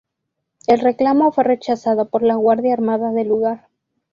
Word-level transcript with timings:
El 0.65 0.79
reclamo 0.79 1.31
fue 1.31 1.43
rechazado 1.43 2.09
por 2.09 2.23
la 2.23 2.33
guardia 2.33 2.73
armada 2.73 3.11
del 3.11 3.27
lugar. 3.27 3.67